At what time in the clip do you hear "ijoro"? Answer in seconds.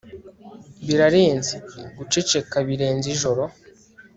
3.15-3.43